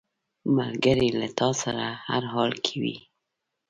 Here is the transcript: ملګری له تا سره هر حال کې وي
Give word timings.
ملګری 0.57 1.09
له 1.19 1.27
تا 1.39 1.49
سره 1.61 1.85
هر 2.07 2.23
حال 2.33 2.51
کې 2.63 2.75
وي 2.81 2.97